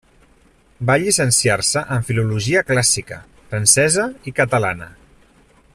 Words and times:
Va 0.89 0.95
llicenciar-se 1.03 1.83
en 1.97 2.07
filologia 2.07 2.65
clàssica, 2.71 3.21
francesa 3.53 4.07
i 4.31 4.35
catalana. 4.41 4.91